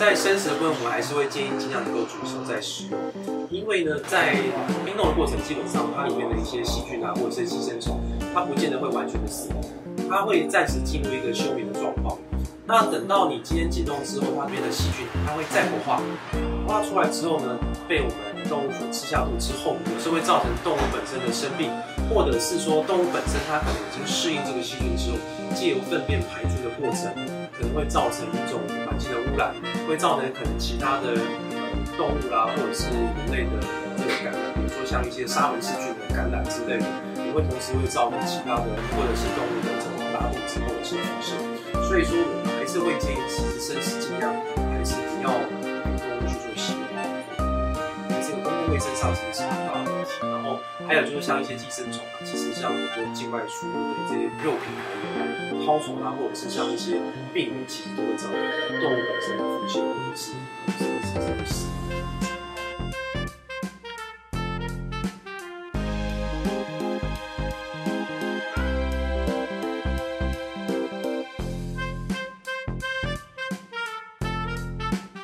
[0.00, 2.98] 在生食的部分，我们还是会建议尽量能够煮熟再食用，
[3.50, 4.32] 因为呢，在
[4.82, 8.00] 冰冻的过程，基本上它里面的一些细菌啊，或者是寄生虫，
[8.32, 9.62] 它不见得会完全的死亡，
[10.08, 12.16] 它会暂时进入一个休眠的状况。
[12.64, 16.00] 那等到你今天解冻之后，它里面的细菌它会再活化，
[16.66, 18.16] 活化出来之后呢，被我们
[18.48, 21.70] 动物所吃下肚之后，有时候会造成动物本身的生病，
[22.08, 25.18] 或者是说动物本身它可能已经适应这个细菌之后，
[25.54, 27.10] 借由粪便排出的过程，
[27.52, 29.54] 可能会造成一种环境的污染，
[29.88, 31.18] 会造成可能其他的
[31.96, 33.58] 动物啦，或者是人类的
[33.98, 36.86] 这个感染，比如说像一些沙门氏菌的感染之类的，
[37.26, 41.36] 也会同时会造成其他的或者是动物的这种拉肚子或者是腹泻。
[41.88, 44.32] 所以说，我们还是会建议，其实生食尽量
[48.70, 50.10] 卫生上其实是很大的问题。
[50.22, 54.72] 然后还有就是像一些寄生虫啊，其实像很多境外输入的这些肉品
[55.18, 55.66] 来源。
[55.66, 56.98] 掏虫啊，或者是像一些
[57.34, 60.32] 病毒，其实都会造成动物本身的腹泻或者是
[60.72, 61.69] 甚至是死。